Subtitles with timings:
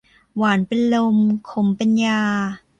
[0.37, 1.17] หวานเป็นลม
[1.49, 2.21] ขมเป็นยา